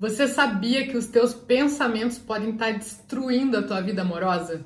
Você 0.00 0.28
sabia 0.28 0.86
que 0.86 0.96
os 0.96 1.08
teus 1.08 1.34
pensamentos 1.34 2.18
podem 2.18 2.50
estar 2.50 2.70
destruindo 2.70 3.56
a 3.56 3.62
tua 3.64 3.80
vida 3.80 4.02
amorosa? 4.02 4.64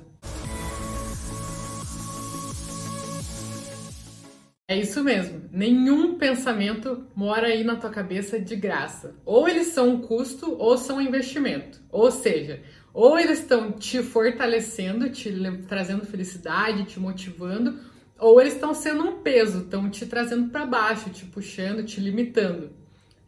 É 4.67 4.77
isso 4.77 5.03
mesmo. 5.03 5.49
Nenhum 5.51 6.19
pensamento 6.19 7.07
mora 7.15 7.47
aí 7.47 7.63
na 7.63 7.75
tua 7.75 7.89
cabeça 7.89 8.39
de 8.39 8.55
graça. 8.55 9.15
Ou 9.25 9.49
eles 9.49 9.69
são 9.69 9.89
um 9.89 10.01
custo 10.01 10.55
ou 10.55 10.77
são 10.77 10.97
um 10.97 11.01
investimento. 11.01 11.81
Ou 11.89 12.11
seja, 12.11 12.61
ou 12.93 13.17
eles 13.17 13.39
estão 13.39 13.71
te 13.71 14.03
fortalecendo, 14.03 15.09
te 15.09 15.33
trazendo 15.67 16.05
felicidade, 16.05 16.85
te 16.85 16.99
motivando, 16.99 17.79
ou 18.19 18.39
eles 18.39 18.53
estão 18.53 18.71
sendo 18.75 19.03
um 19.03 19.23
peso, 19.23 19.61
estão 19.61 19.89
te 19.89 20.05
trazendo 20.05 20.51
para 20.51 20.63
baixo, 20.63 21.09
te 21.09 21.25
puxando, 21.25 21.83
te 21.83 21.99
limitando. 21.99 22.69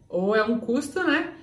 Ou 0.08 0.36
é 0.36 0.44
um 0.44 0.60
custo, 0.60 1.02
né? 1.02 1.35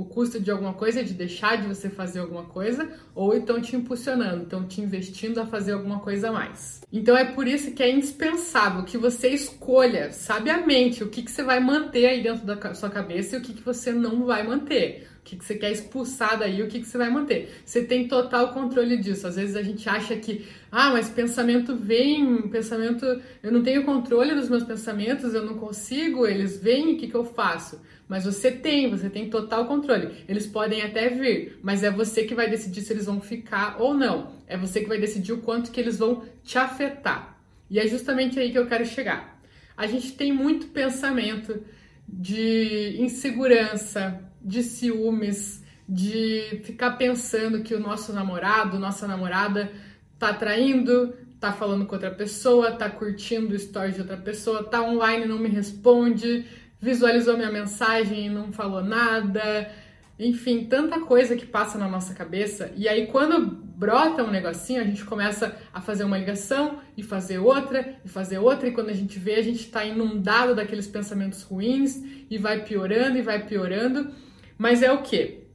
O 0.00 0.04
custo 0.06 0.40
de 0.40 0.50
alguma 0.50 0.72
coisa, 0.72 1.04
de 1.04 1.12
deixar 1.12 1.56
de 1.56 1.68
você 1.68 1.90
fazer 1.90 2.20
alguma 2.20 2.44
coisa, 2.44 2.88
ou 3.14 3.36
estão 3.36 3.60
te 3.60 3.76
impulsionando, 3.76 4.44
estão 4.44 4.66
te 4.66 4.80
investindo 4.80 5.38
a 5.38 5.46
fazer 5.46 5.72
alguma 5.72 6.00
coisa 6.00 6.30
a 6.30 6.32
mais. 6.32 6.80
Então 6.90 7.14
é 7.14 7.26
por 7.26 7.46
isso 7.46 7.72
que 7.72 7.82
é 7.82 7.90
indispensável 7.90 8.84
que 8.84 8.96
você 8.96 9.28
escolha 9.28 10.10
sabiamente 10.10 11.04
o 11.04 11.08
que, 11.08 11.22
que 11.22 11.30
você 11.30 11.42
vai 11.42 11.60
manter 11.60 12.06
aí 12.06 12.22
dentro 12.22 12.46
da 12.46 12.74
sua 12.74 12.88
cabeça 12.88 13.36
e 13.36 13.38
o 13.38 13.42
que, 13.42 13.52
que 13.52 13.62
você 13.62 13.92
não 13.92 14.24
vai 14.24 14.42
manter. 14.42 15.06
O 15.20 15.22
que, 15.22 15.36
que 15.36 15.44
você 15.44 15.54
quer 15.54 15.70
expulsar 15.70 16.38
daí, 16.38 16.62
o 16.62 16.66
que, 16.66 16.80
que 16.80 16.86
você 16.86 16.96
vai 16.96 17.10
manter. 17.10 17.60
Você 17.64 17.84
tem 17.84 18.08
total 18.08 18.52
controle 18.52 18.96
disso. 18.96 19.26
Às 19.26 19.36
vezes 19.36 19.54
a 19.54 19.62
gente 19.62 19.88
acha 19.88 20.16
que, 20.16 20.46
ah, 20.72 20.90
mas 20.90 21.10
pensamento 21.10 21.76
vem, 21.76 22.48
pensamento, 22.48 23.04
eu 23.42 23.52
não 23.52 23.62
tenho 23.62 23.84
controle 23.84 24.34
dos 24.34 24.48
meus 24.48 24.64
pensamentos, 24.64 25.34
eu 25.34 25.44
não 25.44 25.54
consigo, 25.54 26.26
eles 26.26 26.60
vêm, 26.60 26.94
o 26.94 26.96
que, 26.96 27.06
que 27.06 27.14
eu 27.14 27.24
faço? 27.24 27.80
Mas 28.08 28.24
você 28.24 28.50
tem, 28.50 28.90
você 28.90 29.08
tem 29.08 29.30
total 29.30 29.66
controle. 29.66 30.24
Eles 30.26 30.46
podem 30.46 30.82
até 30.82 31.08
vir, 31.10 31.58
mas 31.62 31.84
é 31.84 31.90
você 31.90 32.24
que 32.24 32.34
vai 32.34 32.50
decidir 32.50 32.80
se 32.80 32.92
eles 32.92 33.06
vão 33.06 33.20
ficar 33.20 33.80
ou 33.80 33.94
não. 33.94 34.32
É 34.48 34.56
você 34.56 34.80
que 34.80 34.88
vai 34.88 34.98
decidir 34.98 35.32
o 35.32 35.38
quanto 35.38 35.70
que 35.70 35.78
eles 35.78 35.98
vão 35.98 36.24
te 36.42 36.58
afetar. 36.58 37.38
E 37.70 37.78
é 37.78 37.86
justamente 37.86 38.40
aí 38.40 38.50
que 38.50 38.58
eu 38.58 38.66
quero 38.66 38.84
chegar. 38.84 39.40
A 39.76 39.86
gente 39.86 40.12
tem 40.12 40.32
muito 40.32 40.66
pensamento 40.68 41.62
de 42.08 42.96
insegurança, 42.98 44.20
de 44.40 44.62
ciúmes, 44.62 45.62
de 45.88 46.60
ficar 46.64 46.92
pensando 46.92 47.62
que 47.62 47.74
o 47.74 47.80
nosso 47.80 48.12
namorado, 48.12 48.78
nossa 48.78 49.06
namorada 49.06 49.72
tá 50.18 50.32
traindo, 50.32 51.14
tá 51.40 51.52
falando 51.52 51.86
com 51.86 51.94
outra 51.94 52.10
pessoa, 52.10 52.72
tá 52.72 52.88
curtindo 52.88 53.52
o 53.52 53.56
story 53.56 53.92
de 53.92 54.00
outra 54.00 54.16
pessoa, 54.16 54.62
tá 54.62 54.82
online 54.82 55.24
e 55.24 55.28
não 55.28 55.38
me 55.38 55.48
responde, 55.48 56.44
visualizou 56.80 57.36
minha 57.36 57.50
mensagem 57.50 58.26
e 58.26 58.30
não 58.30 58.52
falou 58.52 58.82
nada. 58.82 59.70
Enfim, 60.18 60.66
tanta 60.66 61.00
coisa 61.00 61.34
que 61.34 61.46
passa 61.46 61.78
na 61.78 61.88
nossa 61.88 62.12
cabeça. 62.12 62.70
E 62.76 62.86
aí, 62.86 63.06
quando 63.06 63.40
brota 63.40 64.22
um 64.22 64.30
negocinho, 64.30 64.82
a 64.82 64.84
gente 64.84 65.02
começa 65.02 65.56
a 65.72 65.80
fazer 65.80 66.04
uma 66.04 66.18
ligação 66.18 66.78
e 66.94 67.02
fazer 67.02 67.38
outra 67.38 67.96
e 68.04 68.08
fazer 68.08 68.38
outra. 68.38 68.68
E 68.68 68.72
quando 68.72 68.90
a 68.90 68.94
gente 68.94 69.18
vê, 69.18 69.36
a 69.36 69.42
gente 69.42 69.60
está 69.60 69.82
inundado 69.82 70.54
daqueles 70.54 70.86
pensamentos 70.86 71.42
ruins 71.42 72.02
e 72.28 72.36
vai 72.36 72.62
piorando 72.62 73.16
e 73.16 73.22
vai 73.22 73.46
piorando. 73.46 74.12
Mas 74.60 74.82
é 74.82 74.92
o 74.92 75.00
que? 75.00 75.46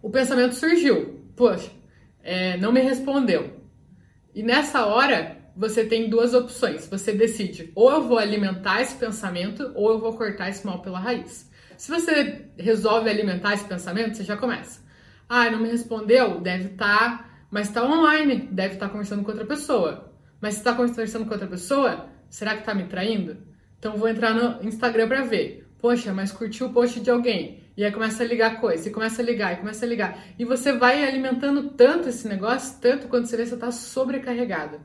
O 0.00 0.08
pensamento 0.08 0.54
surgiu. 0.54 1.24
Poxa, 1.34 1.72
é, 2.22 2.56
não 2.56 2.70
me 2.70 2.80
respondeu. 2.80 3.60
E 4.32 4.44
nessa 4.44 4.86
hora, 4.86 5.38
você 5.56 5.84
tem 5.84 6.08
duas 6.08 6.34
opções. 6.34 6.86
Você 6.86 7.12
decide 7.12 7.72
ou 7.74 7.90
eu 7.90 8.02
vou 8.04 8.16
alimentar 8.16 8.80
esse 8.80 8.94
pensamento 8.94 9.72
ou 9.74 9.90
eu 9.90 9.98
vou 9.98 10.16
cortar 10.16 10.50
esse 10.50 10.64
mal 10.64 10.80
pela 10.80 11.00
raiz. 11.00 11.50
Se 11.76 11.90
você 11.90 12.44
resolve 12.56 13.10
alimentar 13.10 13.54
esse 13.54 13.64
pensamento, 13.64 14.16
você 14.16 14.22
já 14.22 14.36
começa. 14.36 14.80
Ah, 15.28 15.50
não 15.50 15.58
me 15.58 15.68
respondeu? 15.68 16.40
Deve 16.40 16.74
estar, 16.74 17.18
tá, 17.18 17.30
mas 17.50 17.66
está 17.66 17.84
online, 17.84 18.48
deve 18.52 18.74
estar 18.74 18.86
tá 18.86 18.92
conversando 18.92 19.24
com 19.24 19.32
outra 19.32 19.46
pessoa. 19.46 20.14
Mas 20.40 20.54
se 20.54 20.60
está 20.60 20.74
conversando 20.74 21.24
com 21.24 21.32
outra 21.32 21.48
pessoa, 21.48 22.08
será 22.30 22.52
que 22.52 22.60
está 22.60 22.72
me 22.72 22.84
traindo? 22.84 23.36
Então 23.80 23.96
vou 23.96 24.08
entrar 24.08 24.32
no 24.32 24.64
Instagram 24.64 25.08
para 25.08 25.22
ver. 25.22 25.68
Poxa, 25.80 26.14
mas 26.14 26.30
curtiu 26.30 26.68
o 26.68 26.72
post 26.72 27.00
de 27.00 27.10
alguém. 27.10 27.63
E 27.76 27.84
aí 27.84 27.90
começa 27.90 28.22
a 28.22 28.26
ligar 28.26 28.60
coisa, 28.60 28.88
e 28.88 28.92
começa 28.92 29.20
a 29.20 29.24
ligar, 29.24 29.52
e 29.52 29.56
começa 29.56 29.84
a 29.84 29.88
ligar. 29.88 30.18
E 30.38 30.44
você 30.44 30.72
vai 30.72 31.04
alimentando 31.04 31.70
tanto 31.70 32.08
esse 32.08 32.28
negócio, 32.28 32.78
tanto 32.80 33.08
quando 33.08 33.26
você 33.26 33.36
vê 33.36 33.42
que 33.42 33.48
você 33.48 33.54
está 33.56 33.72
sobrecarregado. 33.72 34.80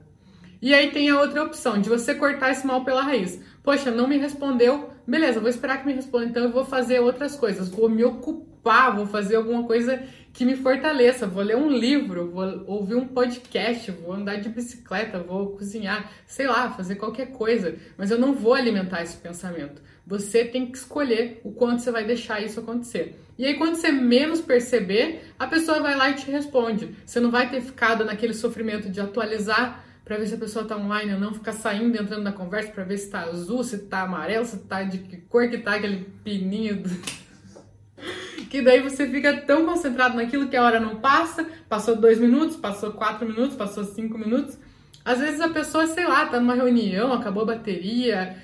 E 0.62 0.74
aí 0.74 0.92
tem 0.92 1.10
a 1.10 1.20
outra 1.20 1.44
opção, 1.44 1.80
de 1.80 1.88
você 1.88 2.14
cortar 2.16 2.52
esse 2.52 2.68
mal 2.68 2.84
pela 2.84 3.02
raiz. 3.02 3.40
Poxa, 3.64 3.92
não 3.92 4.08
me 4.08 4.18
respondeu, 4.18 4.90
beleza, 5.08 5.40
vou 5.40 5.50
esperar 5.50 5.80
que 5.80 5.88
me 5.88 5.94
responda, 5.94 6.26
então 6.26 6.44
eu 6.44 6.52
vou 6.52 6.66
fazer 6.66 7.00
outras 7.00 7.36
coisas, 7.36 7.70
vou 7.70 7.88
me 7.88 8.04
ocupar, 8.04 8.96
vou 8.96 9.06
fazer 9.06 9.36
alguma 9.36 9.64
coisa 9.64 10.04
que 10.34 10.44
me 10.44 10.56
fortaleça, 10.56 11.26
vou 11.26 11.44
ler 11.44 11.56
um 11.56 11.70
livro, 11.70 12.32
vou 12.32 12.64
ouvir 12.68 12.96
um 12.96 13.08
podcast, 13.08 13.90
vou 13.92 14.14
andar 14.14 14.36
de 14.38 14.50
bicicleta, 14.50 15.20
vou 15.20 15.52
cozinhar, 15.52 16.12
sei 16.26 16.48
lá, 16.48 16.70
fazer 16.72 16.96
qualquer 16.96 17.28
coisa, 17.32 17.76
mas 17.98 18.12
eu 18.12 18.18
não 18.18 18.34
vou 18.34 18.54
alimentar 18.54 19.02
esse 19.02 19.18
pensamento. 19.18 19.82
Você 20.10 20.44
tem 20.44 20.66
que 20.66 20.76
escolher 20.76 21.40
o 21.44 21.52
quanto 21.52 21.84
você 21.84 21.92
vai 21.92 22.04
deixar 22.04 22.42
isso 22.42 22.60
acontecer. 22.60 23.16
E 23.38 23.46
aí, 23.46 23.54
quando 23.54 23.76
você 23.76 23.92
menos 23.92 24.42
perceber, 24.42 25.22
a 25.38 25.46
pessoa 25.46 25.80
vai 25.82 25.96
lá 25.96 26.10
e 26.10 26.16
te 26.16 26.32
responde. 26.32 26.96
Você 27.06 27.20
não 27.20 27.30
vai 27.30 27.48
ter 27.48 27.62
ficado 27.62 28.04
naquele 28.04 28.34
sofrimento 28.34 28.90
de 28.90 29.00
atualizar 29.00 29.86
para 30.04 30.18
ver 30.18 30.26
se 30.26 30.34
a 30.34 30.40
pessoa 30.40 30.66
tá 30.66 30.76
online 30.76 31.14
ou 31.14 31.20
não, 31.20 31.32
ficar 31.32 31.52
saindo 31.52 31.96
entrando 31.96 32.24
na 32.24 32.32
conversa 32.32 32.72
para 32.72 32.84
ver 32.84 32.98
se 32.98 33.12
tá 33.12 33.22
azul, 33.22 33.64
se 33.64 33.78
tá 33.78 34.02
amarelo, 34.02 34.44
se 34.44 34.58
tá 34.58 34.82
de 34.82 34.98
que 34.98 35.18
cor 35.18 35.48
que 35.48 35.60
tá 35.60 35.76
aquele 35.76 36.08
pininho. 36.24 36.82
Do... 36.82 36.90
que 38.50 38.64
daí 38.64 38.82
você 38.82 39.08
fica 39.08 39.42
tão 39.42 39.64
concentrado 39.64 40.16
naquilo 40.16 40.48
que 40.48 40.58
a 40.58 40.64
hora 40.64 40.80
não 40.80 40.96
passa, 40.96 41.46
passou 41.70 41.96
dois 41.96 42.18
minutos, 42.18 42.58
passou 42.58 42.94
quatro 42.94 43.28
minutos, 43.28 43.56
passou 43.56 43.84
cinco 43.84 44.18
minutos. 44.18 44.58
Às 45.06 45.20
vezes 45.20 45.40
a 45.40 45.50
pessoa, 45.50 45.86
sei 45.86 46.08
lá, 46.08 46.26
tá 46.26 46.40
numa 46.40 46.56
reunião, 46.56 47.14
acabou 47.14 47.44
a 47.44 47.54
bateria, 47.56 48.36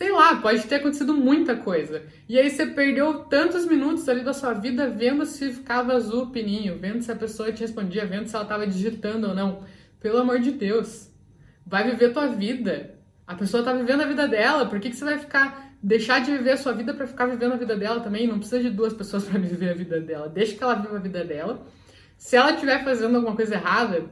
sei 0.00 0.10
lá, 0.10 0.36
pode 0.36 0.66
ter 0.66 0.76
acontecido 0.76 1.12
muita 1.12 1.54
coisa. 1.56 2.02
E 2.26 2.38
aí 2.38 2.48
você 2.48 2.64
perdeu 2.64 3.24
tantos 3.24 3.66
minutos 3.66 4.08
ali 4.08 4.24
da 4.24 4.32
sua 4.32 4.54
vida 4.54 4.88
vendo 4.88 5.26
se 5.26 5.52
ficava 5.52 5.92
azul 5.92 6.22
o 6.22 6.30
pininho, 6.30 6.78
vendo 6.78 7.02
se 7.02 7.12
a 7.12 7.16
pessoa 7.16 7.52
te 7.52 7.60
respondia, 7.60 8.06
vendo 8.06 8.26
se 8.26 8.34
ela 8.34 8.46
tava 8.46 8.66
digitando 8.66 9.28
ou 9.28 9.34
não. 9.34 9.62
Pelo 10.00 10.16
amor 10.16 10.38
de 10.40 10.52
Deus. 10.52 11.10
Vai 11.66 11.84
viver 11.90 12.14
tua 12.14 12.28
vida. 12.28 12.94
A 13.26 13.34
pessoa 13.34 13.62
tá 13.62 13.74
vivendo 13.74 14.00
a 14.00 14.06
vida 14.06 14.26
dela, 14.26 14.64
por 14.64 14.80
que, 14.80 14.88
que 14.88 14.96
você 14.96 15.04
vai 15.04 15.18
ficar 15.18 15.74
deixar 15.82 16.20
de 16.20 16.30
viver 16.30 16.52
a 16.52 16.56
sua 16.56 16.72
vida 16.72 16.94
para 16.94 17.06
ficar 17.06 17.26
vivendo 17.26 17.52
a 17.52 17.56
vida 17.56 17.76
dela 17.76 18.00
também? 18.00 18.26
Não 18.26 18.38
precisa 18.38 18.62
de 18.62 18.70
duas 18.70 18.94
pessoas 18.94 19.24
para 19.28 19.38
viver 19.38 19.68
a 19.68 19.74
vida 19.74 20.00
dela. 20.00 20.30
Deixa 20.30 20.56
que 20.56 20.64
ela 20.64 20.76
viva 20.76 20.96
a 20.96 21.00
vida 21.00 21.22
dela. 21.22 21.66
Se 22.16 22.36
ela 22.36 22.52
estiver 22.52 22.82
fazendo 22.82 23.16
alguma 23.16 23.36
coisa 23.36 23.54
errada, 23.54 24.06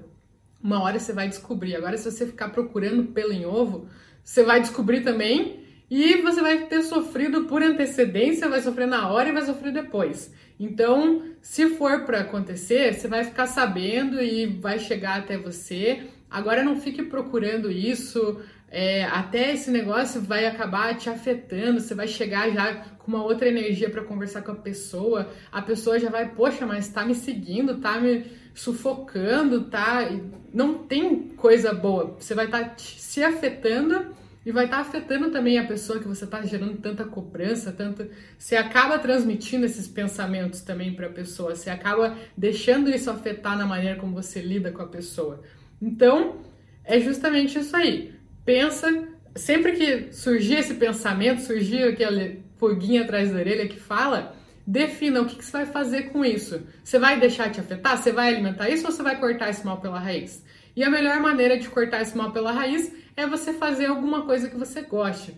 uma 0.62 0.82
hora 0.82 0.98
você 0.98 1.14
vai 1.14 1.30
descobrir. 1.30 1.76
Agora, 1.76 1.96
se 1.96 2.10
você 2.10 2.26
ficar 2.26 2.50
procurando 2.50 3.04
pelo 3.04 3.32
em 3.32 3.46
ovo, 3.46 3.88
você 4.22 4.44
vai 4.44 4.60
descobrir 4.60 5.00
também 5.00 5.66
e 5.90 6.20
você 6.20 6.42
vai 6.42 6.66
ter 6.66 6.82
sofrido 6.82 7.44
por 7.44 7.62
antecedência, 7.62 8.48
vai 8.48 8.60
sofrer 8.60 8.86
na 8.86 9.08
hora 9.08 9.30
e 9.30 9.32
vai 9.32 9.42
sofrer 9.42 9.72
depois. 9.72 10.32
Então, 10.60 11.22
se 11.40 11.70
for 11.70 12.04
para 12.04 12.20
acontecer, 12.20 12.92
você 12.92 13.08
vai 13.08 13.24
ficar 13.24 13.46
sabendo 13.46 14.20
e 14.20 14.46
vai 14.46 14.78
chegar 14.78 15.18
até 15.18 15.38
você. 15.38 16.02
Agora, 16.30 16.62
não 16.62 16.78
fique 16.78 17.02
procurando 17.04 17.70
isso. 17.70 18.40
É, 18.70 19.04
até 19.04 19.54
esse 19.54 19.70
negócio 19.70 20.20
vai 20.20 20.46
acabar 20.46 20.94
te 20.96 21.08
afetando. 21.08 21.80
Você 21.80 21.94
vai 21.94 22.06
chegar 22.06 22.50
já 22.50 22.74
com 22.98 23.10
uma 23.10 23.24
outra 23.24 23.48
energia 23.48 23.88
para 23.88 24.04
conversar 24.04 24.42
com 24.42 24.52
a 24.52 24.56
pessoa. 24.56 25.30
A 25.50 25.62
pessoa 25.62 25.98
já 25.98 26.10
vai, 26.10 26.28
poxa, 26.28 26.66
mas 26.66 26.88
tá 26.88 27.02
me 27.04 27.14
seguindo, 27.14 27.80
tá 27.80 27.98
me 27.98 28.26
sufocando, 28.52 29.64
tá? 29.70 30.10
Não 30.52 30.78
tem 30.78 31.28
coisa 31.30 31.72
boa. 31.72 32.16
Você 32.18 32.34
vai 32.34 32.44
estar 32.44 32.64
tá 32.64 32.74
se 32.76 33.22
afetando 33.22 34.18
e 34.48 34.50
vai 34.50 34.64
estar 34.64 34.78
tá 34.78 34.82
afetando 34.82 35.30
também 35.30 35.58
a 35.58 35.66
pessoa 35.66 35.98
que 35.98 36.08
você 36.08 36.24
está 36.24 36.40
gerando 36.40 36.78
tanta 36.78 37.04
cobrança, 37.04 37.70
tanto. 37.70 38.08
Você 38.38 38.56
acaba 38.56 38.98
transmitindo 38.98 39.66
esses 39.66 39.86
pensamentos 39.86 40.62
também 40.62 40.94
para 40.94 41.06
a 41.06 41.10
pessoa, 41.10 41.54
você 41.54 41.68
acaba 41.68 42.16
deixando 42.34 42.88
isso 42.88 43.10
afetar 43.10 43.58
na 43.58 43.66
maneira 43.66 43.96
como 43.96 44.14
você 44.14 44.40
lida 44.40 44.72
com 44.72 44.80
a 44.80 44.86
pessoa. 44.86 45.42
Então, 45.82 46.38
é 46.82 46.98
justamente 46.98 47.58
isso 47.58 47.76
aí. 47.76 48.14
Pensa, 48.42 49.06
sempre 49.36 49.72
que 49.72 50.14
surgir 50.14 50.54
esse 50.54 50.72
pensamento, 50.72 51.42
surgir 51.42 51.82
aquele 51.82 52.42
foguinho 52.56 53.02
atrás 53.02 53.30
da 53.30 53.40
orelha 53.40 53.68
que 53.68 53.78
fala, 53.78 54.34
defina 54.66 55.20
o 55.20 55.26
que, 55.26 55.36
que, 55.36 55.44
você 55.44 55.52
vai 55.52 55.66
fazer 55.66 56.04
com 56.04 56.24
isso. 56.24 56.62
Você 56.82 56.98
vai 56.98 57.20
deixar 57.20 57.50
te 57.50 57.60
afetar? 57.60 57.98
Você 57.98 58.12
vai 58.12 58.32
alimentar 58.32 58.70
isso 58.70 58.86
ou 58.86 58.92
você 58.92 59.02
vai 59.02 59.20
cortar 59.20 59.50
esse 59.50 59.66
mal 59.66 59.78
pela 59.78 60.00
raiz? 60.00 60.42
E 60.78 60.84
a 60.84 60.88
melhor 60.88 61.18
maneira 61.18 61.58
de 61.58 61.68
cortar 61.68 62.02
esse 62.02 62.16
mal 62.16 62.30
pela 62.30 62.52
raiz 62.52 62.92
é 63.16 63.26
você 63.26 63.52
fazer 63.52 63.86
alguma 63.86 64.24
coisa 64.24 64.48
que 64.48 64.56
você 64.56 64.80
goste. 64.82 65.34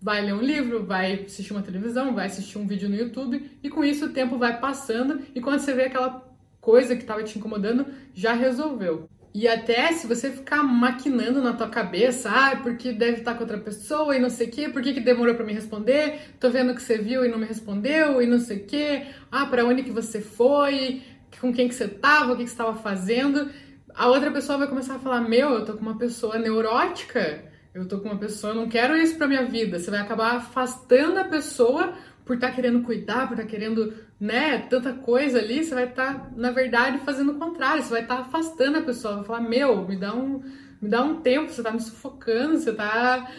Vai 0.00 0.24
ler 0.24 0.32
um 0.32 0.40
livro, 0.40 0.86
vai 0.86 1.24
assistir 1.24 1.52
uma 1.52 1.60
televisão, 1.60 2.14
vai 2.14 2.26
assistir 2.26 2.56
um 2.56 2.68
vídeo 2.68 2.88
no 2.88 2.94
YouTube 2.94 3.50
e 3.64 3.68
com 3.68 3.82
isso 3.82 4.06
o 4.06 4.10
tempo 4.10 4.38
vai 4.38 4.60
passando 4.60 5.22
e 5.34 5.40
quando 5.40 5.58
você 5.58 5.74
vê 5.74 5.86
aquela 5.86 6.24
coisa 6.60 6.94
que 6.94 7.02
estava 7.02 7.24
te 7.24 7.36
incomodando, 7.36 7.84
já 8.14 8.32
resolveu. 8.32 9.08
E 9.34 9.48
até 9.48 9.90
se 9.90 10.06
você 10.06 10.30
ficar 10.30 10.62
maquinando 10.62 11.42
na 11.42 11.52
tua 11.52 11.68
cabeça, 11.68 12.30
ah, 12.30 12.54
porque 12.54 12.92
deve 12.92 13.18
estar 13.18 13.34
com 13.34 13.40
outra 13.40 13.58
pessoa 13.58 14.14
e 14.14 14.20
não 14.20 14.30
sei 14.30 14.46
o 14.46 14.50
quê, 14.52 14.68
por 14.68 14.80
que, 14.80 14.94
que 14.94 15.00
demorou 15.00 15.34
para 15.34 15.44
me 15.44 15.52
responder? 15.52 16.30
Tô 16.38 16.48
vendo 16.48 16.72
que 16.76 16.80
você 16.80 16.96
viu 16.96 17.24
e 17.24 17.28
não 17.28 17.38
me 17.38 17.46
respondeu 17.46 18.22
e 18.22 18.26
não 18.28 18.38
sei 18.38 18.58
o 18.58 18.64
quê. 18.64 19.06
Ah, 19.32 19.46
para 19.46 19.64
onde 19.64 19.82
que 19.82 19.90
você 19.90 20.20
foi? 20.20 21.02
Com 21.40 21.52
quem 21.52 21.66
que 21.68 21.74
você 21.74 21.88
tava? 21.88 22.32
O 22.32 22.36
que, 22.36 22.44
que 22.44 22.50
você 22.50 22.54
estava 22.54 22.76
fazendo? 22.76 23.50
A 23.96 24.08
outra 24.08 24.30
pessoa 24.30 24.58
vai 24.58 24.68
começar 24.68 24.96
a 24.96 24.98
falar: 24.98 25.22
Meu, 25.22 25.54
eu 25.54 25.64
tô 25.64 25.72
com 25.72 25.80
uma 25.80 25.96
pessoa 25.96 26.38
neurótica, 26.38 27.42
eu 27.74 27.88
tô 27.88 27.98
com 27.98 28.10
uma 28.10 28.18
pessoa, 28.18 28.52
eu 28.52 28.56
não 28.56 28.68
quero 28.68 28.94
isso 28.94 29.16
pra 29.16 29.26
minha 29.26 29.46
vida. 29.46 29.78
Você 29.78 29.90
vai 29.90 30.00
acabar 30.00 30.36
afastando 30.36 31.18
a 31.18 31.24
pessoa 31.24 31.94
por 32.22 32.34
estar 32.34 32.48
tá 32.48 32.54
querendo 32.54 32.82
cuidar, 32.82 33.26
por 33.26 33.32
estar 33.32 33.44
tá 33.44 33.48
querendo, 33.48 33.94
né, 34.20 34.58
tanta 34.68 34.92
coisa 34.92 35.38
ali, 35.38 35.64
você 35.64 35.74
vai 35.74 35.84
estar, 35.84 36.12
tá, 36.12 36.30
na 36.36 36.50
verdade, 36.50 36.98
fazendo 36.98 37.32
o 37.32 37.38
contrário, 37.38 37.82
você 37.82 37.90
vai 37.90 38.02
estar 38.02 38.16
tá 38.16 38.22
afastando 38.22 38.78
a 38.78 38.82
pessoa, 38.82 39.16
vai 39.16 39.24
falar, 39.24 39.40
meu, 39.40 39.86
me 39.88 39.96
dá 39.96 40.12
um, 40.12 40.42
me 40.82 40.90
dá 40.90 41.02
um 41.02 41.22
tempo, 41.22 41.50
você 41.50 41.62
tá 41.62 41.70
me 41.70 41.80
sufocando, 41.80 42.58
você 42.58 42.74
tá 42.74 43.30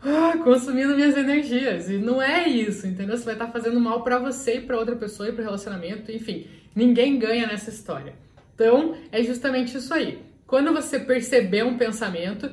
ah, 0.00 0.38
consumindo 0.44 0.94
minhas 0.94 1.16
energias. 1.16 1.90
E 1.90 1.98
não 1.98 2.22
é 2.22 2.46
isso, 2.46 2.86
entendeu? 2.86 3.16
Você 3.16 3.24
vai 3.24 3.34
estar 3.34 3.46
tá 3.46 3.52
fazendo 3.52 3.80
mal 3.80 4.04
para 4.04 4.20
você 4.20 4.58
e 4.58 4.60
para 4.60 4.78
outra 4.78 4.94
pessoa 4.94 5.28
e 5.28 5.32
para 5.32 5.42
relacionamento, 5.42 6.12
enfim, 6.12 6.46
ninguém 6.76 7.18
ganha 7.18 7.48
nessa 7.48 7.70
história. 7.70 8.27
Então, 8.58 8.96
é 9.12 9.22
justamente 9.22 9.78
isso 9.78 9.94
aí. 9.94 10.20
Quando 10.44 10.72
você 10.72 10.98
perceber 10.98 11.62
um 11.62 11.78
pensamento, 11.78 12.50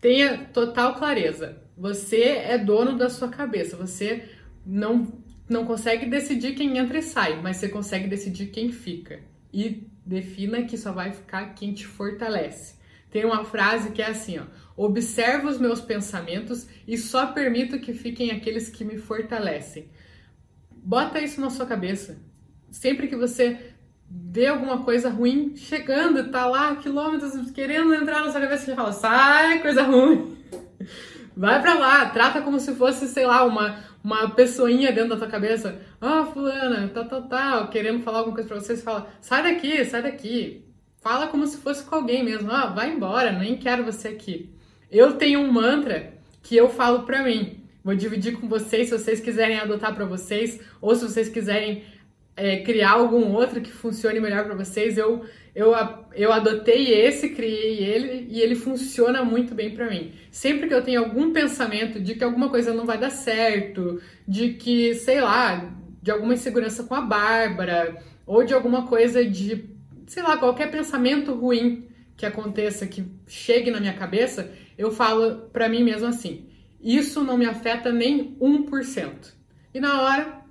tenha 0.00 0.46
total 0.46 0.96
clareza. 0.96 1.62
Você 1.78 2.22
é 2.22 2.58
dono 2.58 2.98
da 2.98 3.08
sua 3.08 3.28
cabeça. 3.28 3.76
Você 3.76 4.28
não, 4.66 5.22
não 5.48 5.64
consegue 5.64 6.06
decidir 6.06 6.56
quem 6.56 6.76
entra 6.76 6.98
e 6.98 7.02
sai, 7.02 7.40
mas 7.40 7.58
você 7.58 7.68
consegue 7.68 8.08
decidir 8.08 8.46
quem 8.46 8.72
fica. 8.72 9.20
E 9.52 9.86
defina 10.04 10.64
que 10.64 10.76
só 10.76 10.90
vai 10.90 11.12
ficar 11.12 11.54
quem 11.54 11.72
te 11.72 11.86
fortalece. 11.86 12.74
Tem 13.08 13.24
uma 13.24 13.44
frase 13.44 13.92
que 13.92 14.02
é 14.02 14.08
assim, 14.08 14.40
ó: 14.40 14.44
observo 14.76 15.46
os 15.46 15.60
meus 15.60 15.80
pensamentos 15.80 16.66
e 16.84 16.98
só 16.98 17.28
permito 17.28 17.78
que 17.78 17.94
fiquem 17.94 18.32
aqueles 18.32 18.68
que 18.68 18.84
me 18.84 18.98
fortalecem. 18.98 19.88
Bota 20.72 21.20
isso 21.20 21.40
na 21.40 21.48
sua 21.48 21.64
cabeça. 21.64 22.18
Sempre 22.72 23.06
que 23.06 23.14
você 23.14 23.71
vê 24.14 24.46
alguma 24.46 24.82
coisa 24.82 25.08
ruim 25.08 25.54
chegando, 25.56 26.30
tá 26.30 26.46
lá 26.46 26.76
quilômetros 26.76 27.50
querendo 27.50 27.94
entrar 27.94 28.20
na 28.24 28.30
sua 28.30 28.40
cabeça, 28.40 28.66
você 28.66 28.74
fala: 28.74 28.92
sai, 28.92 29.60
coisa 29.60 29.82
ruim. 29.82 30.36
Vai 31.34 31.62
pra 31.62 31.74
lá, 31.74 32.10
trata 32.10 32.42
como 32.42 32.60
se 32.60 32.74
fosse, 32.74 33.08
sei 33.08 33.24
lá, 33.24 33.42
uma, 33.44 33.78
uma 34.04 34.28
pessoinha 34.30 34.92
dentro 34.92 35.10
da 35.10 35.16
tua 35.16 35.28
cabeça. 35.28 35.80
Ah, 35.98 36.20
oh, 36.20 36.32
fulana, 36.32 36.90
tal, 36.92 37.06
tal, 37.06 37.22
tal, 37.22 37.68
querendo 37.68 38.02
falar 38.02 38.18
alguma 38.18 38.34
coisa 38.34 38.48
pra 38.48 38.60
você, 38.60 38.76
você 38.76 38.82
fala, 38.82 39.08
sai 39.18 39.42
daqui, 39.42 39.82
sai 39.86 40.02
daqui. 40.02 40.62
Fala 41.00 41.28
como 41.28 41.46
se 41.46 41.56
fosse 41.56 41.84
com 41.84 41.94
alguém 41.94 42.22
mesmo. 42.22 42.50
Ah, 42.50 42.66
vai 42.66 42.92
embora, 42.92 43.32
nem 43.32 43.56
quero 43.56 43.82
você 43.82 44.08
aqui. 44.08 44.54
Eu 44.90 45.14
tenho 45.14 45.40
um 45.40 45.50
mantra 45.50 46.12
que 46.42 46.54
eu 46.54 46.68
falo 46.68 47.04
pra 47.04 47.22
mim. 47.22 47.64
Vou 47.82 47.94
dividir 47.96 48.38
com 48.38 48.46
vocês 48.46 48.88
se 48.88 48.98
vocês 48.98 49.18
quiserem 49.18 49.58
adotar 49.58 49.94
para 49.94 50.04
vocês 50.04 50.60
ou 50.82 50.94
se 50.94 51.08
vocês 51.08 51.30
quiserem 51.30 51.82
é, 52.36 52.58
criar 52.58 52.92
algum 52.92 53.32
outro 53.32 53.60
que 53.60 53.70
funcione 53.70 54.20
melhor 54.20 54.44
para 54.44 54.54
vocês. 54.54 54.96
Eu, 54.96 55.24
eu, 55.54 55.74
eu 56.14 56.32
adotei 56.32 56.92
esse, 56.92 57.30
criei 57.30 57.78
ele 57.78 58.26
e 58.30 58.40
ele 58.40 58.54
funciona 58.54 59.24
muito 59.24 59.54
bem 59.54 59.70
para 59.74 59.90
mim. 59.90 60.12
Sempre 60.30 60.68
que 60.68 60.74
eu 60.74 60.82
tenho 60.82 61.00
algum 61.00 61.32
pensamento 61.32 62.00
de 62.00 62.14
que 62.14 62.24
alguma 62.24 62.48
coisa 62.48 62.72
não 62.72 62.86
vai 62.86 62.98
dar 62.98 63.10
certo, 63.10 64.00
de 64.26 64.54
que, 64.54 64.94
sei 64.94 65.20
lá, 65.20 65.74
de 66.02 66.10
alguma 66.10 66.34
insegurança 66.34 66.84
com 66.84 66.94
a 66.94 67.00
Bárbara, 67.00 68.02
ou 68.26 68.44
de 68.44 68.54
alguma 68.54 68.86
coisa 68.86 69.24
de, 69.24 69.68
sei 70.06 70.22
lá, 70.22 70.36
qualquer 70.36 70.70
pensamento 70.70 71.34
ruim 71.34 71.86
que 72.16 72.26
aconteça, 72.26 72.86
que 72.86 73.04
chegue 73.26 73.70
na 73.70 73.80
minha 73.80 73.94
cabeça, 73.94 74.50
eu 74.78 74.90
falo 74.90 75.48
para 75.52 75.68
mim 75.68 75.82
mesmo 75.84 76.06
assim: 76.06 76.46
isso 76.80 77.22
não 77.22 77.36
me 77.36 77.46
afeta 77.46 77.92
nem 77.92 78.36
1%. 78.40 79.32
E 79.74 79.80
na 79.80 80.02
hora, 80.02 80.42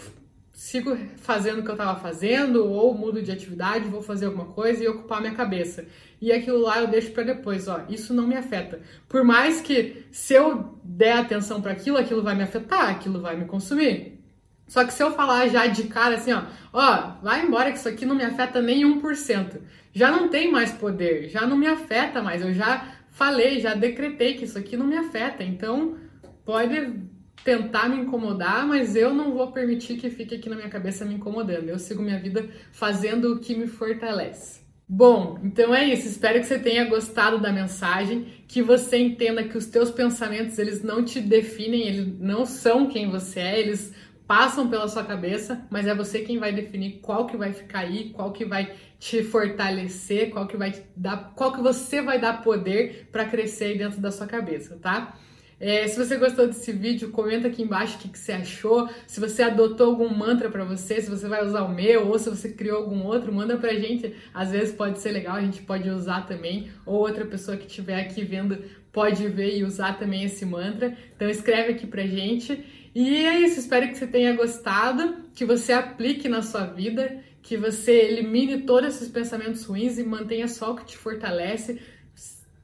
sigo 0.62 0.96
fazendo 1.18 1.60
o 1.60 1.64
que 1.64 1.70
eu 1.70 1.74
estava 1.74 2.00
fazendo, 2.00 2.68
ou 2.68 2.94
mudo 2.94 3.20
de 3.20 3.32
atividade, 3.32 3.90
vou 3.90 4.04
fazer 4.04 4.28
alguma 4.28 4.46
coisa 4.46 4.84
e 4.84 4.88
ocupar 4.88 5.20
minha 5.20 5.34
cabeça. 5.34 5.88
E 6.22 6.32
aquilo 6.32 6.60
lá 6.60 6.80
eu 6.80 6.88
deixo 6.88 7.10
para 7.12 7.24
depois, 7.24 7.68
ó. 7.68 7.84
Isso 7.90 8.14
não 8.14 8.28
me 8.28 8.36
afeta. 8.36 8.80
Por 9.10 9.24
mais 9.24 9.60
que 9.60 10.06
se 10.12 10.36
eu 10.36 10.80
der 10.84 11.14
atenção 11.14 11.64
para 11.64 11.72
aquilo, 11.72 11.98
aquilo 11.98 12.22
vai 12.22 12.36
me 12.36 12.44
afetar, 12.44 12.92
aquilo 12.92 13.20
vai 13.20 13.36
me 13.36 13.46
consumir. 13.46 14.24
Só 14.68 14.86
que 14.86 14.94
se 14.94 15.02
eu 15.02 15.12
falar 15.14 15.48
já 15.48 15.66
de 15.66 15.86
cara 15.86 16.16
assim, 16.16 16.32
ó, 16.32 16.44
ó, 16.72 17.16
vai 17.24 17.44
embora 17.44 17.72
que 17.72 17.80
isso 17.80 17.90
aqui 17.90 18.06
não 18.06 18.16
me 18.16 18.24
afeta 18.24 18.62
nem 18.62 18.84
1%. 18.84 19.60
Já 19.92 20.12
não 20.12 20.30
tem 20.30 20.52
mais 20.52 20.72
poder, 20.72 21.28
já 21.28 21.42
não 21.48 21.58
me 21.58 21.66
afeta 21.66 22.22
mais. 22.22 22.40
Eu 22.40 22.54
já 22.54 22.88
falei, 23.10 23.60
já 23.60 23.74
decretei 23.74 24.36
que 24.36 24.46
isso 24.46 24.60
aqui 24.60 24.78
não 24.78 24.86
me 24.86 24.96
afeta. 24.96 25.44
Então, 25.44 25.98
pode 26.46 27.02
tentar 27.44 27.90
me 27.90 27.98
incomodar, 27.98 28.66
mas 28.68 28.96
eu 28.96 29.14
não 29.14 29.34
vou 29.34 29.52
permitir 29.52 29.98
que 29.98 30.10
fique 30.10 30.36
aqui 30.36 30.50
na 30.50 30.56
minha 30.56 30.70
cabeça 30.70 31.06
me 31.06 31.16
incomodando. 31.16 31.70
Eu 31.70 31.80
sigo 31.80 32.02
minha 32.02 32.20
vida 32.20 32.48
fazendo 32.72 33.34
o 33.34 33.40
que 33.40 33.56
me 33.56 33.68
fortalece. 33.68 34.62
Bom, 34.88 35.40
então 35.42 35.74
é 35.74 35.86
isso. 35.86 36.08
Espero 36.08 36.40
que 36.40 36.46
você 36.46 36.60
tenha 36.60 36.84
gostado 36.86 37.40
da 37.40 37.52
mensagem, 37.52 38.26
que 38.48 38.62
você 38.62 38.98
entenda 38.98 39.44
que 39.44 39.58
os 39.58 39.66
teus 39.66 39.90
pensamentos 39.90 40.60
eles 40.60 40.84
não 40.84 41.04
te 41.04 41.22
definem, 41.22 41.88
eles 41.88 42.20
não 42.20 42.46
são 42.46 42.88
quem 42.88 43.10
você 43.10 43.40
é, 43.40 43.60
eles 43.60 43.94
passam 44.28 44.70
pela 44.70 44.88
sua 44.88 45.04
cabeça, 45.04 45.66
mas 45.70 45.88
é 45.88 45.96
você 45.96 46.20
quem 46.20 46.40
vai 46.40 46.54
definir 46.54 47.00
qual 47.02 47.26
que 47.26 47.38
vai 47.38 47.54
ficar 47.54 47.80
aí, 47.80 48.12
qual 48.12 48.32
que 48.32 48.46
vai 48.46 48.74
te 49.00 49.24
fortalecer, 49.24 50.30
qual 50.30 50.48
que 50.48 50.56
vai 50.56 50.74
dar, 50.96 51.34
qual 51.36 51.52
que 51.54 51.62
você 51.62 52.02
vai 52.02 52.20
dar 52.20 52.42
poder 52.42 53.10
para 53.12 53.26
crescer 53.26 53.66
aí 53.66 53.78
dentro 53.78 54.00
da 54.00 54.12
sua 54.12 54.28
cabeça, 54.28 54.78
tá? 54.82 55.18
É, 55.64 55.88
se 55.88 55.96
você 55.96 56.18
gostou 56.18 56.48
desse 56.48 56.72
vídeo, 56.72 57.12
comenta 57.12 57.48
aqui 57.48 57.62
embaixo 57.62 57.96
o 57.96 58.00
que, 58.00 58.10
que 58.10 58.18
você 58.18 58.32
achou. 58.32 58.90
Se 59.06 59.20
você 59.20 59.44
adotou 59.44 59.92
algum 59.92 60.10
mantra 60.10 60.50
para 60.50 60.66
você, 60.66 61.00
se 61.00 61.08
você 61.08 61.28
vai 61.28 61.46
usar 61.46 61.62
o 61.62 61.72
meu 61.72 62.08
ou 62.08 62.18
se 62.18 62.32
você 62.32 62.50
criou 62.50 62.78
algum 62.80 63.04
outro, 63.04 63.32
manda 63.32 63.56
pra 63.56 63.76
gente. 63.76 64.16
Às 64.34 64.50
vezes 64.50 64.74
pode 64.74 65.00
ser 65.00 65.12
legal, 65.12 65.36
a 65.36 65.42
gente 65.42 65.62
pode 65.62 65.88
usar 65.88 66.26
também. 66.26 66.72
Ou 66.84 66.96
outra 66.96 67.26
pessoa 67.26 67.56
que 67.56 67.68
estiver 67.68 68.02
aqui 68.02 68.24
vendo 68.24 68.58
pode 68.92 69.28
ver 69.28 69.56
e 69.56 69.64
usar 69.64 70.00
também 70.00 70.24
esse 70.24 70.44
mantra. 70.48 70.98
Então 71.16 71.30
escreve 71.30 71.74
aqui 71.74 71.86
pra 71.86 72.08
gente. 72.08 72.66
E 72.96 73.24
é 73.24 73.40
isso, 73.42 73.60
espero 73.60 73.88
que 73.88 73.96
você 74.00 74.08
tenha 74.08 74.36
gostado, 74.36 75.16
que 75.36 75.46
você 75.46 75.74
aplique 75.74 76.28
na 76.28 76.42
sua 76.42 76.66
vida, 76.66 77.24
que 77.40 77.56
você 77.56 77.92
elimine 77.92 78.64
todos 78.64 78.96
esses 78.96 79.10
pensamentos 79.10 79.64
ruins 79.64 80.00
e 80.00 80.04
mantenha 80.04 80.48
só 80.48 80.72
o 80.72 80.76
que 80.76 80.86
te 80.86 80.98
fortalece. 80.98 81.80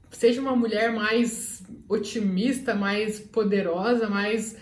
Seja 0.09 0.41
uma 0.41 0.55
mulher 0.55 0.91
mais 0.91 1.63
otimista, 1.87 2.75
mais 2.75 3.19
poderosa, 3.19 4.09
mais 4.09 4.57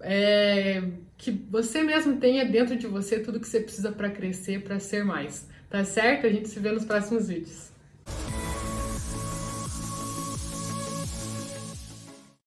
é, 0.00 0.82
que 1.16 1.30
você 1.30 1.82
mesmo 1.82 2.18
tenha 2.18 2.44
dentro 2.44 2.76
de 2.76 2.86
você 2.86 3.20
tudo 3.20 3.40
que 3.40 3.48
você 3.48 3.60
precisa 3.60 3.92
para 3.92 4.10
crescer, 4.10 4.62
para 4.62 4.78
ser 4.78 5.04
mais. 5.04 5.48
Tá 5.68 5.84
certo? 5.84 6.26
A 6.26 6.30
gente 6.30 6.48
se 6.48 6.58
vê 6.58 6.72
nos 6.72 6.84
próximos 6.84 7.28
vídeos. 7.28 7.69